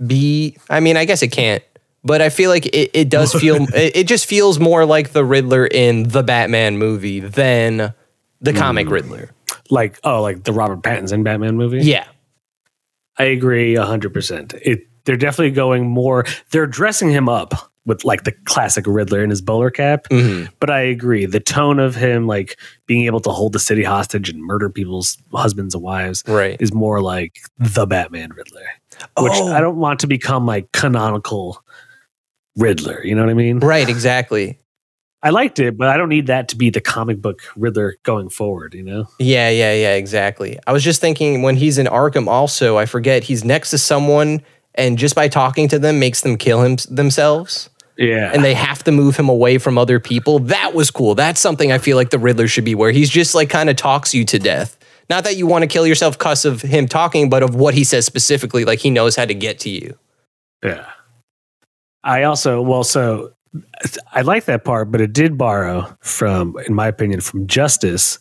[0.04, 1.62] be I mean, I guess it can't,
[2.04, 5.24] but I feel like it, it does feel it, it just feels more like the
[5.24, 7.94] Riddler in the Batman movie than
[8.40, 8.92] the comic mm.
[8.92, 9.30] Riddler.
[9.70, 11.80] Like, oh, like the Robert Pattinson Batman movie?
[11.82, 12.06] Yeah.
[13.18, 14.58] I agree 100%.
[14.62, 17.54] It they're definitely going more they're dressing him up
[17.86, 20.48] with like the classic Riddler in his bowler cap, Mhm.
[20.58, 24.28] but I agree the tone of him like being able to hold the city hostage
[24.28, 26.56] and murder people's husbands and wives Right.
[26.60, 28.66] is more like the Batman Riddler,
[29.20, 29.52] which Oh.
[29.52, 31.62] I don't want to become like canonical
[32.56, 33.60] Riddler, you know what I mean?
[33.60, 34.58] Right, exactly.
[35.22, 38.28] I liked it, but I don't need that to be the comic book Riddler going
[38.28, 39.08] forward, you know?
[39.18, 40.58] Yeah, yeah, yeah, exactly.
[40.66, 44.42] I was just thinking when he's in Arkham also, I forget he's next to someone
[44.74, 47.70] and just by talking to them makes them kill him themselves.
[47.98, 48.30] Yeah.
[48.34, 50.38] and they have to move him away from other people.
[50.38, 51.14] That was cool.
[51.14, 53.76] That's something I feel like the Riddler should be, where he's just like kind of
[53.76, 54.76] talks you to death.
[55.08, 57.84] Not that you want to kill yourself because of him talking, but of what he
[57.84, 59.98] says specifically, like he knows how to get to you.
[60.62, 60.90] Yeah.
[62.04, 63.32] I also, well, so
[64.12, 68.18] I like that part, but it did borrow from, in my opinion, from Justice.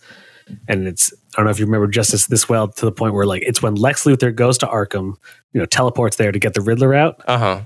[0.68, 3.26] And it's, I don't know if you remember Justice this well to the point where,
[3.26, 5.16] like, it's when Lex Luthor goes to Arkham,
[5.54, 7.22] you know, teleports there to get the Riddler out.
[7.28, 7.62] Uh huh.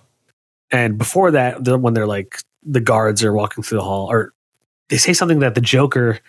[0.71, 4.33] And before that, the, when they're like, the guards are walking through the hall, or
[4.89, 6.19] they say something that the Joker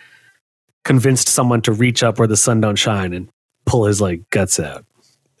[0.83, 3.29] convinced someone to reach up where the sun don't shine and
[3.65, 4.85] pull his like guts out.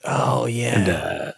[0.03, 0.79] Oh yeah.
[0.79, 1.31] and uh,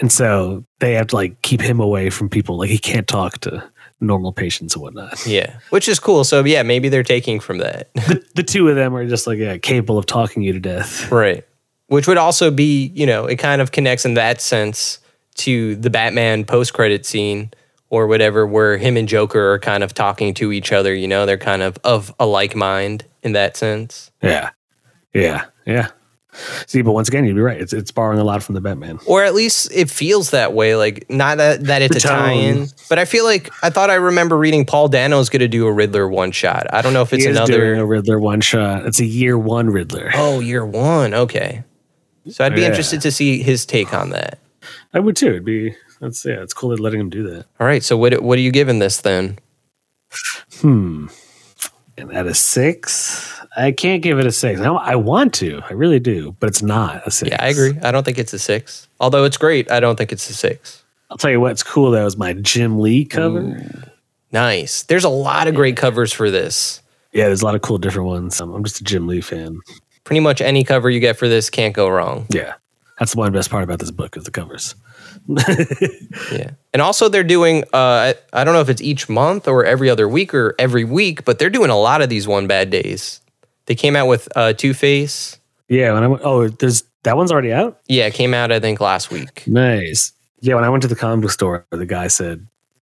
[0.00, 2.58] and so they have to like keep him away from people.
[2.58, 3.70] Like he can't talk to
[4.06, 5.26] normal patients and whatnot.
[5.26, 6.24] yeah, which is cool.
[6.24, 9.38] So yeah, maybe they're taking from that, The, the two of them are just like
[9.38, 11.10] yeah, capable of talking you to death.
[11.10, 11.44] right?
[11.88, 14.98] Which would also be, you know, it kind of connects in that sense
[15.36, 17.50] to the Batman post-credit scene
[17.90, 20.94] or whatever, where him and Joker are kind of talking to each other.
[20.94, 24.10] You know, they're kind of of a like mind in that sense.
[24.22, 24.50] Yeah,
[25.12, 25.88] yeah, yeah.
[26.66, 27.60] See, but once again, you'd be right.
[27.60, 28.98] It's it's borrowing a lot from the Batman.
[29.06, 30.74] or at least it feels that way.
[30.76, 33.94] Like not that that it's The a tie-in, but I feel like I thought I
[33.94, 36.66] remember reading Paul Dano's going to do a Riddler one shot.
[36.72, 37.74] I don't know if it's is another.
[37.76, 38.84] a Riddler one shot.
[38.86, 40.10] It's a year one Riddler.
[40.14, 41.14] Oh, year one.
[41.14, 41.62] Okay,
[42.28, 42.68] so I'd be Yeah.
[42.68, 44.38] interested to see his take on that.
[44.92, 45.28] I would too.
[45.28, 46.42] It'd be that's yeah.
[46.42, 47.46] It's cool that letting him do that.
[47.60, 49.38] All right, so what what are you giving this then?
[50.60, 51.06] Hmm.
[51.96, 54.60] And at a six, I can't give it a six.
[54.60, 57.30] I, I want to, I really do, but it's not a six.
[57.30, 57.78] Yeah, I agree.
[57.82, 58.88] I don't think it's a six.
[58.98, 60.82] Although it's great, I don't think it's a six.
[61.10, 63.64] I'll tell you what's cool though is my Jim Lee cover.
[64.32, 64.82] Nice.
[64.82, 66.82] There's a lot of great covers for this.
[67.12, 68.40] Yeah, there's a lot of cool different ones.
[68.40, 69.60] I'm just a Jim Lee fan.
[70.02, 72.26] Pretty much any cover you get for this can't go wrong.
[72.30, 72.54] Yeah,
[72.98, 74.74] that's the one best part about this book is the covers.
[76.32, 76.50] Yeah.
[76.72, 79.88] And also they're doing uh I, I don't know if it's each month or every
[79.88, 83.20] other week or every week, but they're doing a lot of these one bad days.
[83.66, 85.38] They came out with uh Two Face.
[85.68, 87.80] Yeah, when I went, oh, there's that one's already out.
[87.88, 89.44] Yeah, it came out I think last week.
[89.46, 90.12] Nice.
[90.40, 92.46] Yeah, when I went to the comic book store, the guy said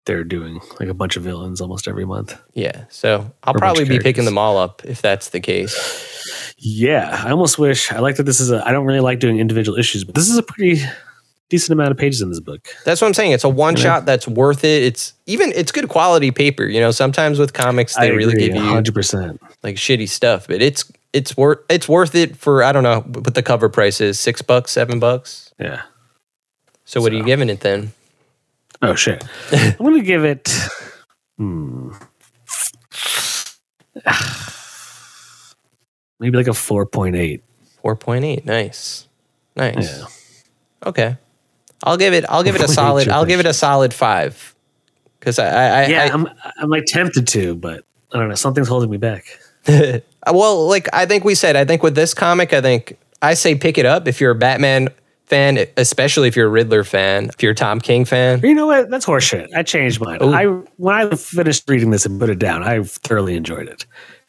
[0.06, 2.40] they're doing like a bunch of villains almost every month.
[2.54, 2.86] Yeah.
[2.90, 6.54] So I'll bunch probably be picking them all up if that's the case.
[6.58, 8.66] Yeah, I almost wish I like that this is a.
[8.66, 10.82] I don't really like doing individual issues, but this is a pretty
[11.50, 12.68] decent amount of pages in this book.
[12.86, 13.32] That's what I'm saying.
[13.32, 14.84] It's a one shot that's worth it.
[14.84, 16.66] It's even it's good quality paper.
[16.66, 19.42] You know, sometimes with comics they really give you hundred percent.
[19.64, 23.34] like shitty stuff, but it's it's worth it's worth it for I don't know what
[23.34, 25.54] the cover price is six bucks, seven bucks.
[25.60, 25.84] Yeah.
[26.86, 27.94] So what are you giving it then?
[28.82, 29.24] Oh shit.
[29.52, 30.52] I'm gonna give it.
[31.38, 31.92] Hmm.
[36.20, 37.44] Maybe like a four point eight.
[37.82, 38.46] Four point eight.
[38.46, 39.08] Nice,
[39.56, 40.00] nice.
[40.00, 40.06] Yeah.
[40.86, 41.18] Okay,
[41.84, 42.26] I'll give it.
[42.30, 43.10] I'll give it a solid.
[43.10, 44.56] I'll give it a solid five.
[45.20, 47.84] Because I, I, I, Yeah, I I'm I'm like tempted to, but
[48.14, 48.36] I don't know.
[48.36, 49.26] Something's holding me back.
[50.32, 53.56] well, like I think we said, I think with this comic, I think I say
[53.56, 54.90] pick it up if you're a Batman
[55.26, 58.40] fan, especially if you're a Riddler fan, if you're a Tom King fan.
[58.42, 58.90] You know what?
[58.90, 59.48] That's horseshit.
[59.56, 60.22] I changed mine.
[60.22, 60.34] Ooh.
[60.34, 60.46] I
[60.78, 63.86] when I finished reading this and put it down, I thoroughly enjoyed it.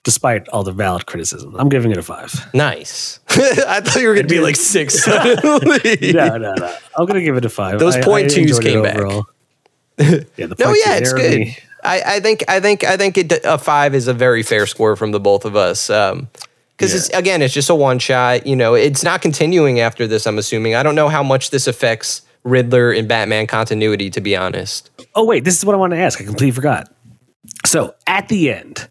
[0.06, 1.56] Despite all the valid criticism.
[1.58, 2.32] I'm giving it a five.
[2.54, 3.18] Nice.
[3.28, 5.04] I thought you were going to be like six.
[5.08, 6.76] no, no, no.
[6.96, 7.80] I'm going to give it a five.
[7.80, 8.98] Those I, point I twos came back.
[9.98, 11.48] yeah, the no, yeah, it's good.
[11.82, 14.94] I, I, think I think I think it, a five is a very fair score
[14.94, 15.90] from the both of us.
[15.90, 16.28] Um,
[16.76, 16.98] because yeah.
[16.98, 18.46] it's again, it's just a one shot.
[18.46, 20.24] You know, it's not continuing after this.
[20.24, 20.76] I'm assuming.
[20.76, 24.08] I don't know how much this affects Riddler and Batman continuity.
[24.10, 24.88] To be honest.
[25.16, 26.20] Oh wait, this is what I want to ask.
[26.20, 26.92] I completely forgot.
[27.64, 28.88] So at the end,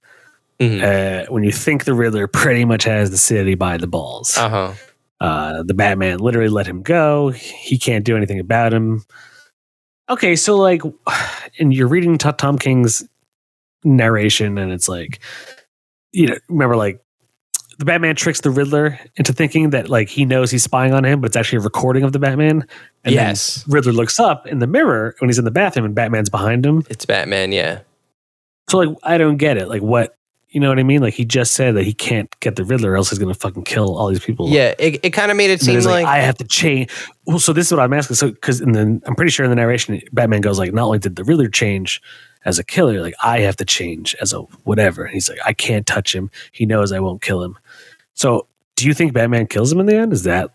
[0.59, 0.83] mm-hmm.
[0.83, 4.73] uh, when you think the Riddler pretty much has the city by the balls, uh-huh.
[5.19, 7.29] uh, the Batman literally let him go.
[7.29, 9.03] He can't do anything about him.
[10.09, 10.81] Okay, so like,
[11.59, 13.03] and you're reading Tom King's
[13.83, 15.19] narration, and it's like,
[16.11, 17.01] you know, remember like
[17.77, 21.21] the Batman tricks the Riddler into thinking that like he knows he's spying on him,
[21.21, 22.65] but it's actually a recording of the Batman.
[23.03, 23.65] And yes.
[23.67, 26.83] Riddler looks up in the mirror when he's in the bathroom and Batman's behind him.
[26.89, 27.81] It's Batman, yeah.
[28.69, 29.67] So like I don't get it.
[29.67, 30.17] Like what
[30.55, 31.01] you know what I mean?
[31.01, 33.65] Like he just said that he can't get the Riddler, or else he's gonna fucking
[33.65, 34.47] kill all these people.
[34.47, 36.89] Yeah, it, it kind of made it seem like, like, I have to change.
[37.25, 38.15] Well, so this is what I'm asking.
[38.15, 40.99] So because and then I'm pretty sure in the narration, Batman goes like, not only
[40.99, 42.01] did the Riddler change
[42.45, 45.03] as a killer, like I have to change as a whatever.
[45.03, 46.31] And he's like, I can't touch him.
[46.53, 47.57] He knows I won't kill him.
[48.13, 50.13] So, do you think Batman kills him in the end?
[50.13, 50.51] Is that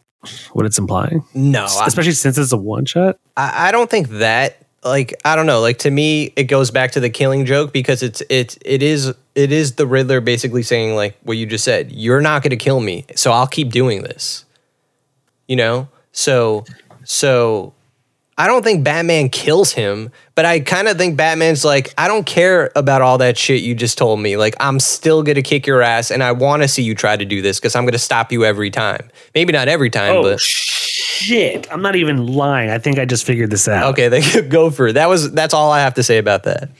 [0.53, 1.25] what it's implying?
[1.35, 3.19] No, especially I, since it's a one shot.
[3.37, 4.67] I, I, don't think that.
[4.83, 5.61] Like, I don't know.
[5.61, 9.13] Like to me, it goes back to the killing joke because it's it it is
[9.35, 11.93] it is the Riddler basically saying like what you just said.
[11.93, 14.45] You're not going to kill me, so I'll keep doing this.
[15.49, 16.65] You know, so
[17.05, 17.75] so
[18.39, 22.25] I don't think Batman kills him, but I kind of think Batman's like, I don't
[22.25, 24.39] care about all that shit you just told me.
[24.39, 27.25] Like, I'm still gonna kick your ass, and I want to see you try to
[27.27, 29.11] do this because I'm gonna stop you every time.
[29.35, 30.41] Maybe not every time, oh, but
[31.01, 32.71] shit, I'm not even lying.
[32.71, 33.93] I think I just figured this out.
[33.93, 34.93] Okay, then go for it.
[34.95, 36.71] That was that's all I have to say about that.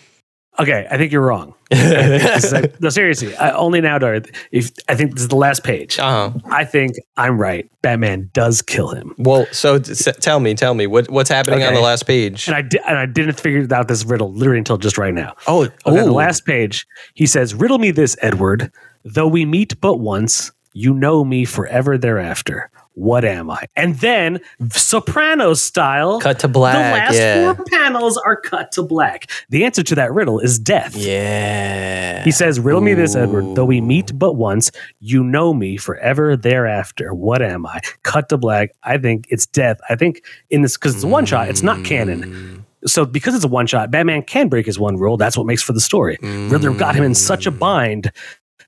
[0.59, 1.55] Okay, I think you're wrong.
[1.73, 3.35] no, seriously.
[3.37, 4.31] I, only now, Darth.
[4.51, 5.99] If I think this is the last page.
[5.99, 6.33] Uh-huh.
[6.51, 7.71] I think I'm right.
[7.81, 9.15] Batman does kill him.
[9.17, 11.69] Well, so t- tell me, tell me what what's happening okay.
[11.69, 12.47] on the last page.
[12.47, 15.35] And I di- and I didn't figure out this riddle literally until just right now.
[15.47, 18.71] Oh, okay, on the last page, he says, "Riddle me this, Edward.
[19.05, 23.65] Though we meet but once, you know me forever thereafter what am I?
[23.77, 26.75] And then soprano style, cut to black.
[26.75, 27.55] The last yeah.
[27.55, 29.31] four panels are cut to black.
[29.49, 30.95] The answer to that riddle is death.
[30.95, 32.23] Yeah.
[32.23, 32.85] He says, Riddle Ooh.
[32.85, 33.55] me this, Edward.
[33.55, 37.15] Though we meet but once, you know me forever thereafter.
[37.15, 37.81] What am I?
[38.03, 38.73] Cut to black.
[38.83, 39.81] I think it's death.
[39.89, 42.25] I think in this, because it's a one shot, it's not canon.
[42.25, 42.89] Mm.
[42.89, 45.17] So because it's a one shot, Batman can break his one rule.
[45.17, 46.19] That's what makes for the story.
[46.19, 46.51] Mm.
[46.51, 48.13] Riddler got him in such a bind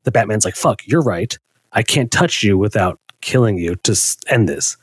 [0.04, 1.38] that Batman's like, fuck, you're right.
[1.74, 4.76] I can't touch you without killing you to end this.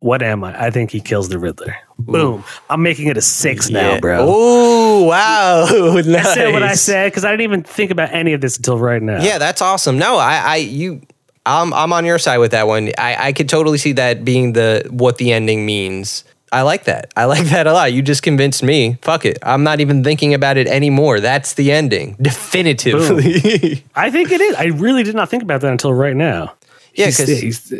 [0.00, 0.66] What am I?
[0.66, 1.76] I think he kills the Riddler.
[1.98, 2.44] Boom.
[2.70, 3.94] I'm making it a six yeah.
[3.94, 4.18] now, bro.
[4.20, 5.66] Oh, wow.
[5.94, 6.26] nice.
[6.26, 8.78] I said what I said because I didn't even think about any of this until
[8.78, 9.20] right now.
[9.20, 9.98] Yeah, that's awesome.
[9.98, 11.02] No, I, I, you,
[11.44, 12.92] I'm, I'm on your side with that one.
[12.96, 16.22] I, I could totally see that being the what the ending means.
[16.52, 17.12] I like that.
[17.16, 17.92] I like that a lot.
[17.92, 18.98] You just convinced me.
[19.02, 19.38] Fuck it.
[19.42, 21.18] I'm not even thinking about it anymore.
[21.18, 22.16] That's the ending.
[22.20, 23.84] Definitively.
[23.96, 24.54] I think it is.
[24.54, 26.54] I really did not think about that until right now.
[26.94, 27.70] Yeah, because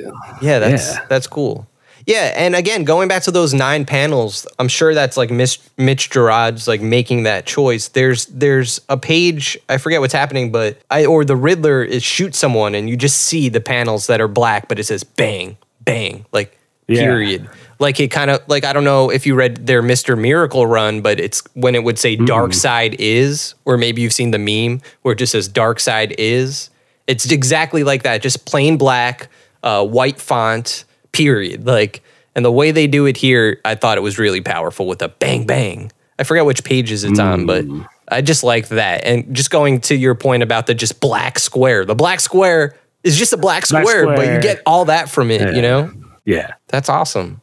[0.42, 1.06] yeah, that's yeah.
[1.08, 1.66] that's cool.
[2.08, 6.08] Yeah, and again, going back to those nine panels, I'm sure that's like Mitch, Mitch
[6.08, 7.88] Gerads like making that choice.
[7.88, 12.34] There's there's a page I forget what's happening, but I or the Riddler is shoot
[12.34, 16.24] someone and you just see the panels that are black, but it says bang bang
[16.32, 17.02] like yeah.
[17.02, 17.50] period.
[17.78, 21.02] Like it kind of like I don't know if you read their Mister Miracle run,
[21.02, 22.26] but it's when it would say mm.
[22.26, 26.70] Darkseid is, or maybe you've seen the meme where it just says Darkseid is
[27.08, 29.28] it's exactly like that, just plain black,
[29.64, 31.66] uh, white font, period.
[31.66, 32.02] Like,
[32.36, 35.08] and the way they do it here, I thought it was really powerful with a
[35.08, 35.90] bang bang.
[36.20, 37.24] I forget which pages it's mm.
[37.24, 37.86] on, but mm.
[38.08, 39.04] I just like that.
[39.04, 43.16] And just going to your point about the just black square, the black square is
[43.16, 44.16] just a black square, black square.
[44.16, 45.50] but you get all that from it, yeah.
[45.52, 45.90] you know?
[46.24, 46.54] Yeah.
[46.68, 47.40] That's awesome.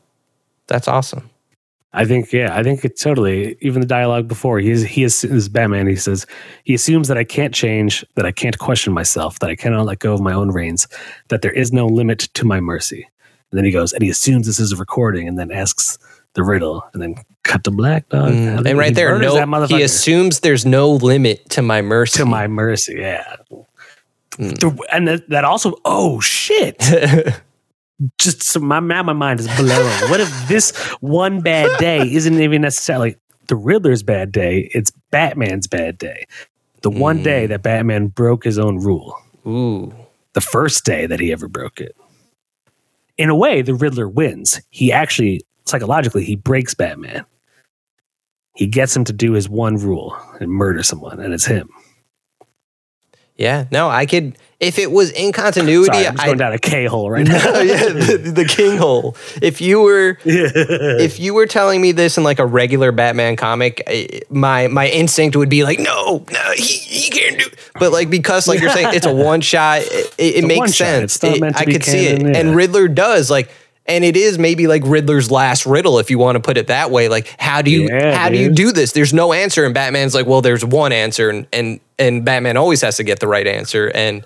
[0.67, 1.30] That's awesome.
[1.95, 3.58] I think, yeah, I think it totally.
[3.62, 5.88] Even the dialogue before, he is, he is, is Batman.
[5.88, 6.27] He says
[6.65, 9.99] he assumes that I can't change, that I can't question myself, that I cannot let
[9.99, 10.88] go of my own reins,
[11.29, 13.08] that there is no limit to my mercy.
[13.51, 15.97] And then he goes, and he assumes this is a recording, and then asks
[16.34, 18.34] the riddle, and then cut to black dog.
[18.34, 22.19] Mm, and right there, no, he assumes there's no limit to my mercy.
[22.19, 23.38] To my mercy, yeah.
[24.34, 24.79] Mm.
[24.91, 26.75] And that, that also, oh shit.
[28.17, 30.10] just so my now my mind is blown.
[30.10, 33.15] what if this one bad day isn't even necessarily
[33.47, 34.69] the Riddler's bad day?
[34.73, 36.25] It's Batman's bad day.
[36.81, 36.99] The mm.
[36.99, 39.17] one day that Batman broke his own rule.
[39.47, 39.93] Ooh.
[40.34, 41.95] The first day that he ever broke it.
[43.17, 44.62] In a way, the Riddler wins.
[44.69, 47.25] He actually psychologically he breaks Batman.
[48.55, 51.69] He gets him to do his one rule and murder someone, and it's him.
[53.37, 54.37] Yeah, no, I could.
[54.61, 57.41] If it was in continuity, Sorry, I'm going I down a K hole right now.
[57.43, 59.17] oh, yeah, the, the king hole.
[59.41, 63.83] If you were, if you were telling me this in like a regular Batman comic,
[63.87, 67.45] I- my my instinct would be like, no, no, he, he can't do.
[67.77, 69.81] But like because like you're saying, it's a one shot.
[69.81, 71.21] It, it, makes sense.
[71.21, 72.37] It- I could see it, yeah.
[72.37, 73.51] and Riddler does like.
[73.87, 76.89] And it is maybe like Riddler's last riddle, if you want to put it that
[76.89, 77.07] way.
[77.07, 78.93] Like, how do you Yeah, how do you do this?
[78.93, 82.81] There's no answer, and Batman's like, well, there's one answer, and and and Batman always
[82.81, 84.25] has to get the right answer, and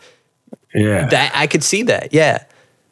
[0.73, 1.07] yeah.
[1.07, 2.13] that I could see that.
[2.13, 2.43] Yeah.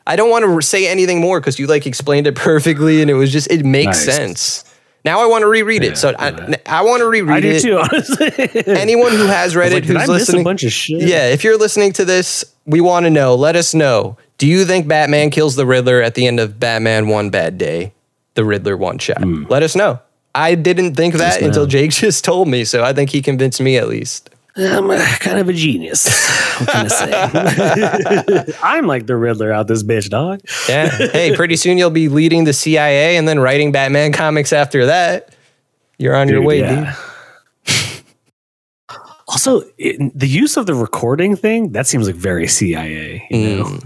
[0.05, 3.15] I don't want to say anything more because you like explained it perfectly and it
[3.15, 4.15] was just it makes Nice.
[4.15, 4.63] sense.
[5.05, 5.97] Now I want to reread it.
[5.97, 7.61] So I, I want to reread I do it.
[7.61, 8.73] too, honestly.
[8.73, 11.01] Anyone who has read it, who's listening, a bunch of shit?
[11.01, 11.29] yeah.
[11.29, 13.35] If you're listening to this, we want to know.
[13.35, 14.17] Let us know.
[14.37, 17.93] Do you think Batman kills the Riddler at the end of Batman One Bad Day,
[18.35, 19.25] the Riddler one shot?
[19.49, 19.99] Let us know.
[20.35, 21.47] I didn't think that know.
[21.47, 24.29] until Jake just told me, so I think he convinced me at least.
[24.55, 26.07] I'm uh, kind of a genius.
[26.57, 28.53] What can I say?
[28.63, 30.41] I'm like the Riddler out this bitch, dog.
[30.67, 30.89] Yeah.
[30.89, 35.35] hey, pretty soon you'll be leading the CIA and then writing Batman comics after that.
[35.99, 36.95] You're on your way, yeah.
[37.67, 37.75] dude.
[39.27, 43.27] Also, it, the use of the recording thing that seems like very CIA.
[43.29, 43.79] You know?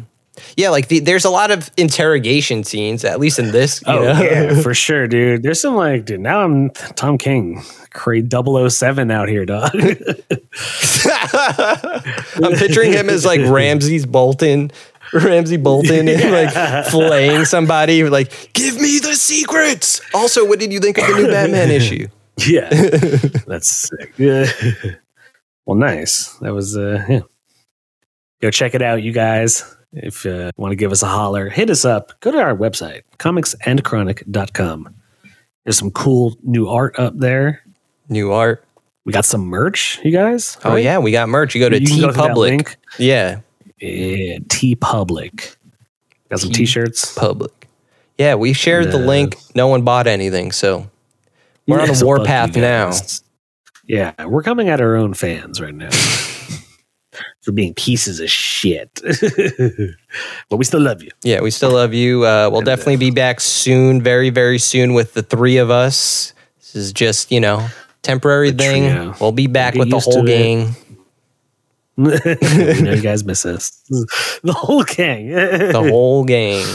[0.57, 3.81] Yeah, like the, there's a lot of interrogation scenes, at least in this.
[3.87, 4.21] You Oh know?
[4.21, 5.43] yeah, for sure, dude.
[5.43, 6.19] There's some like, dude.
[6.19, 7.61] Now I'm Tom King,
[7.93, 9.71] create 007 out here, dog.
[12.43, 14.71] I'm picturing him as like Ramses Bolton,
[15.13, 18.03] Ramsay Bolton, and like flaying somebody.
[18.03, 20.01] Like, give me the secrets.
[20.13, 22.07] Also, what did you think of the new Batman issue?
[22.47, 22.69] yeah,
[23.47, 24.13] that's sick.
[24.17, 24.45] Yeah.
[25.65, 26.33] Well, nice.
[26.41, 27.21] That was uh, yeah.
[28.41, 29.63] Go check it out, you guys.
[29.93, 32.19] If you uh, want to give us a holler, hit us up.
[32.21, 34.95] Go to our website, comicsandchronic.com.
[35.63, 37.61] There's some cool new art up there.
[38.09, 38.65] New art.
[39.03, 40.57] We got some merch, you guys.
[40.63, 40.83] Oh right?
[40.83, 41.55] yeah, we got merch.
[41.55, 42.77] You go to You T to Public.
[42.99, 43.41] Yeah,
[43.79, 45.55] Yeah, TeePublic.
[46.29, 47.17] Got some T- t-shirts.
[47.17, 47.67] Public.
[48.17, 49.35] Yeah, we shared the link.
[49.55, 50.89] No one bought anything, so
[51.67, 52.91] we're on Yeah, a so war fuck path you now.
[53.87, 55.89] Yeah, we're coming at our own fans right now
[57.41, 59.01] for being pieces of shit.
[60.49, 61.09] but we still love you.
[61.23, 62.25] Yeah, we still love you.
[62.25, 66.33] Uh, we'll definitely be back soon, very, very soon with the three of us.
[66.59, 67.67] This is just, you know,
[68.03, 68.83] temporary The thing.
[68.83, 69.15] trio.
[69.19, 70.75] We'll be back Get with the whole gang.
[71.97, 72.03] we
[72.81, 73.71] know you guys miss us.
[74.43, 75.29] The whole gang.
[75.29, 76.65] The whole gang.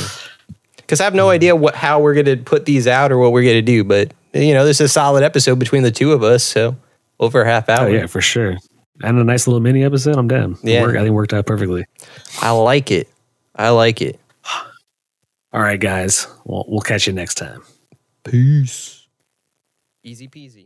[0.76, 3.42] Because I have no idea what how we're gonna put these out or what we're
[3.42, 6.44] gonna do, but you know, this is a solid episode between the two of us,
[6.44, 6.76] so
[7.18, 7.86] over a half hour.
[7.86, 8.56] oh yeah, for sure.
[9.02, 10.16] And a nice little mini episode.
[10.16, 10.58] I'm down.
[10.62, 10.82] Yeah.
[10.82, 11.84] Work, I think it worked out perfectly.
[12.40, 13.08] I like it.
[13.54, 14.18] I like it.
[15.52, 16.26] All right, guys.
[16.44, 17.62] Well, we'll catch you next time.
[18.24, 19.06] Peace.
[20.02, 20.65] Easy peasy.